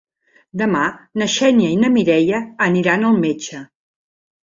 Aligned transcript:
Demà 0.61 0.81
na 1.23 1.27
Xènia 1.35 1.71
i 1.75 1.79
na 1.83 1.93
Mireia 1.99 2.43
aniran 2.71 3.09
al 3.13 3.25
metge. 3.29 3.65